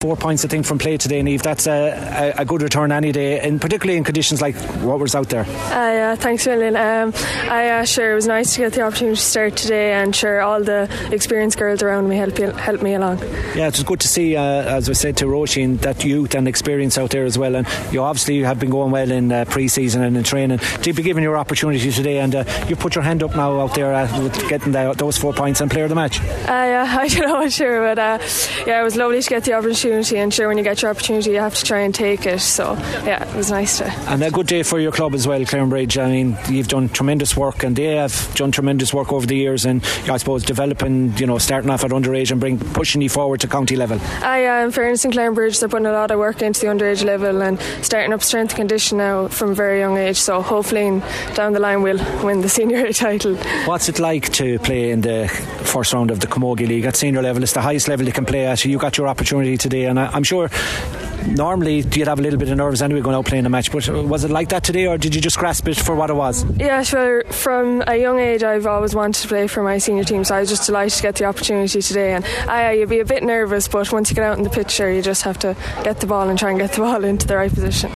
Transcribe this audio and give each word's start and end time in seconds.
Four 0.00 0.16
points, 0.16 0.46
I 0.46 0.48
think, 0.48 0.64
from 0.64 0.78
play 0.78 0.96
today, 0.96 1.20
Niamh. 1.20 1.42
That's 1.42 1.66
a, 1.66 2.32
a, 2.38 2.40
a, 2.40 2.44
good 2.46 2.62
return 2.62 2.90
any 2.90 3.12
day, 3.12 3.38
and 3.38 3.60
particularly 3.60 3.98
in 3.98 4.04
conditions 4.04 4.40
like 4.40 4.56
what 4.80 4.98
was 4.98 5.14
out 5.14 5.28
there. 5.28 5.42
Uh, 5.42 5.92
yeah, 5.92 6.14
thanks, 6.14 6.46
million. 6.46 6.74
Um, 6.74 7.12
I 7.50 7.68
uh, 7.68 7.84
sure 7.84 8.12
it 8.12 8.14
was 8.14 8.26
nice 8.26 8.54
to 8.54 8.60
get 8.60 8.72
the 8.72 8.80
opportunity 8.80 9.16
to 9.16 9.22
start 9.22 9.56
today, 9.56 9.92
and 9.92 10.16
sure 10.16 10.40
all 10.40 10.64
the 10.64 10.88
experienced 11.12 11.58
girls 11.58 11.82
around 11.82 12.08
me 12.08 12.16
helped 12.16 12.38
help 12.38 12.80
me 12.80 12.94
along. 12.94 13.18
Yeah, 13.54 13.66
it 13.66 13.74
was 13.74 13.82
good 13.82 14.00
to 14.00 14.08
see, 14.08 14.36
uh, 14.36 14.42
as 14.42 14.88
I 14.88 14.94
said 14.94 15.18
to 15.18 15.26
Roisin, 15.26 15.78
that 15.80 16.02
youth 16.02 16.34
and 16.34 16.48
experience 16.48 16.96
out 16.96 17.10
there 17.10 17.26
as 17.26 17.36
well. 17.36 17.54
And 17.54 17.68
you 17.92 18.00
obviously 18.00 18.40
have 18.40 18.58
been 18.58 18.70
going 18.70 18.92
well 18.92 19.10
in 19.10 19.30
uh, 19.30 19.44
pre-season 19.44 20.02
and 20.02 20.16
in 20.16 20.24
training. 20.24 20.60
To 20.80 20.94
be 20.94 21.02
given 21.02 21.22
your 21.22 21.36
opportunity 21.36 21.92
today, 21.92 22.20
and 22.20 22.36
uh, 22.36 22.44
you 22.68 22.74
put 22.74 22.94
your 22.94 23.04
hand 23.04 23.22
up 23.22 23.36
now 23.36 23.60
out 23.60 23.74
there 23.74 23.92
uh, 23.92 24.22
with 24.22 24.48
getting 24.48 24.72
the, 24.72 24.94
those 24.96 25.18
four 25.18 25.34
points 25.34 25.60
and 25.60 25.70
player 25.70 25.84
of 25.84 25.90
the 25.90 25.94
match. 25.94 26.20
yeah, 26.20 26.86
I 26.98 27.06
don't 27.06 27.28
know, 27.28 27.46
sure, 27.50 27.94
but 27.94 27.98
yeah, 28.66 28.80
it 28.80 28.82
was 28.82 28.96
lovely 28.96 29.20
to 29.20 29.28
get 29.28 29.44
the 29.44 29.52
opportunity 29.52 29.89
opportunity, 29.90 30.18
and 30.18 30.32
sure, 30.32 30.48
when 30.48 30.56
you 30.58 30.64
get 30.64 30.82
your 30.82 30.90
opportunity, 30.90 31.30
you 31.30 31.38
have 31.38 31.54
to 31.54 31.64
try 31.64 31.80
and 31.80 31.94
take 31.94 32.26
it. 32.26 32.40
So, 32.40 32.74
yeah, 33.04 33.28
it 33.28 33.36
was 33.36 33.50
nice 33.50 33.78
to. 33.78 33.90
And 34.08 34.22
a 34.22 34.30
good 34.30 34.46
day 34.46 34.62
for 34.62 34.78
your 34.78 34.92
club 34.92 35.14
as 35.14 35.26
well, 35.26 35.40
Clarenbridge. 35.40 36.00
I 36.00 36.10
mean, 36.10 36.38
you've 36.48 36.68
done 36.68 36.88
tremendous 36.88 37.36
work, 37.36 37.64
and 37.64 37.74
they 37.74 37.96
have 37.96 38.32
done 38.34 38.52
tremendous 38.52 38.94
work 38.94 39.12
over 39.12 39.26
the 39.26 39.36
years, 39.36 39.64
and 39.64 39.84
I 40.08 40.16
suppose 40.16 40.44
developing, 40.44 41.16
you 41.16 41.26
know, 41.26 41.38
starting 41.38 41.70
off 41.70 41.84
at 41.84 41.90
underage 41.90 42.30
and 42.30 42.40
bring 42.40 42.58
pushing 42.58 43.02
you 43.02 43.08
forward 43.08 43.40
to 43.40 43.48
county 43.48 43.76
level. 43.76 44.00
I 44.22 44.38
am. 44.38 44.66
Um, 44.66 44.70
fairness 44.72 45.04
in 45.04 45.10
Clarenbridge, 45.10 45.58
they're 45.58 45.68
putting 45.68 45.86
a 45.86 45.92
lot 45.92 46.10
of 46.10 46.18
work 46.18 46.42
into 46.42 46.60
the 46.60 46.66
underage 46.66 47.04
level 47.04 47.42
and 47.42 47.60
starting 47.82 48.12
up 48.12 48.22
strength 48.22 48.52
and 48.52 48.56
condition 48.56 48.98
now 48.98 49.28
from 49.28 49.50
a 49.50 49.54
very 49.54 49.80
young 49.80 49.96
age. 49.96 50.16
So 50.16 50.42
hopefully 50.42 51.02
down 51.34 51.52
the 51.52 51.60
line 51.60 51.82
we'll 51.82 52.02
win 52.24 52.40
the 52.40 52.48
senior 52.58 52.92
title. 52.92 53.36
What's 53.64 53.88
it 53.88 53.98
like 53.98 54.30
to 54.34 54.58
play 54.60 54.90
in 54.90 55.00
the 55.00 55.26
first 55.70 55.92
round 55.92 56.10
of 56.10 56.20
the 56.20 56.26
Camogie 56.26 56.66
League 56.66 56.84
at 56.84 56.96
senior 56.96 57.22
level? 57.22 57.42
It's 57.42 57.52
the 57.52 57.60
highest 57.60 57.88
level 57.88 58.06
you 58.06 58.12
can 58.12 58.26
play 58.26 58.46
at. 58.46 58.64
You 58.64 58.78
got 58.78 58.98
your 58.98 59.08
opportunity 59.08 59.56
today 59.56 59.86
and 59.86 59.98
I, 59.98 60.16
am 60.16 60.24
sure 60.24 60.50
normally 61.26 61.76
you'd 61.92 62.08
have 62.08 62.18
a 62.18 62.22
little 62.22 62.38
bit 62.38 62.48
of 62.48 62.56
nerves 62.56 62.82
anyway 62.82 63.00
going 63.00 63.16
out 63.16 63.24
playing 63.24 63.46
a 63.46 63.48
match, 63.48 63.70
but 63.72 63.88
was 63.88 64.24
it 64.24 64.30
like 64.30 64.48
that 64.50 64.64
today, 64.64 64.86
or 64.86 64.98
did 64.98 65.14
you 65.14 65.20
just 65.20 65.38
grasp 65.38 65.68
it 65.68 65.76
for 65.76 65.94
what 65.94 66.10
it 66.10 66.14
was? 66.14 66.44
Yeah, 66.56 66.82
sure. 66.82 67.24
From 67.24 67.82
a 67.86 67.96
young 67.96 68.18
age, 68.18 68.42
I've 68.42 68.66
always 68.66 68.94
wanted 68.94 69.22
to 69.22 69.28
play 69.28 69.46
for 69.46 69.62
my 69.62 69.78
senior 69.78 70.04
team, 70.04 70.24
so 70.24 70.34
I 70.34 70.40
was 70.40 70.48
just 70.48 70.66
delighted 70.66 70.96
to 70.96 71.02
get 71.02 71.14
the 71.16 71.24
opportunity 71.24 71.82
today. 71.82 72.14
And 72.14 72.24
I, 72.48 72.72
you'd 72.72 72.88
be 72.88 73.00
a 73.00 73.04
bit 73.04 73.22
nervous, 73.22 73.68
but 73.68 73.90
once 73.92 74.10
you 74.10 74.16
get 74.16 74.24
out 74.24 74.38
in 74.38 74.44
the 74.44 74.50
picture, 74.50 74.90
you 74.92 75.02
just 75.02 75.22
have 75.22 75.38
to 75.40 75.56
get 75.84 76.00
the 76.00 76.06
ball 76.06 76.28
and 76.28 76.38
try 76.38 76.50
and 76.50 76.58
get 76.58 76.72
the 76.72 76.80
ball 76.80 77.04
into 77.10 77.26
the 77.26 77.36
right 77.36 77.52
position. 77.52 77.88